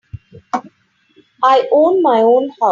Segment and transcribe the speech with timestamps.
[1.43, 2.69] I own my own house.